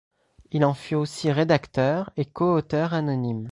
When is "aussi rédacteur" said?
0.95-2.09